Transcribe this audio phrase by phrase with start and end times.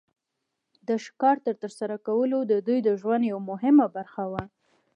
[0.87, 4.43] د ښکار تر سره کول د دوی د ژوند یو مهمه برخه وه.